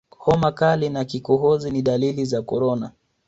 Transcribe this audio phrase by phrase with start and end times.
[0.17, 2.91] homa kali na kikohozi ni dalili za korona